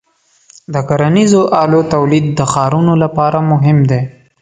[0.73, 4.01] د کرنیزو آلو تولید د ښارونو لپاره مهم دی.